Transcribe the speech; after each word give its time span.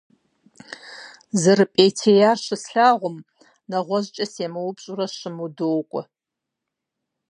ЗэрыпӀейтеяр 1.41 2.37
щыслъагъум, 2.45 3.17
нэгъуэщӀкӀэ 3.69 4.25
семыупщӀурэ, 4.33 5.07
щыму 5.17 5.47
докӀуэ. 5.57 6.01